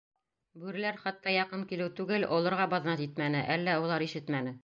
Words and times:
Бүреләр 0.61 0.95
хатта 1.01 1.33
яҡын 1.33 1.65
килеү 1.73 1.91
түгел, 2.01 2.25
олорға 2.39 2.67
баҙнат 2.73 3.05
итмәне, 3.05 3.45
әллә 3.57 3.79
улар 3.85 4.09
ишетмәне. 4.11 4.59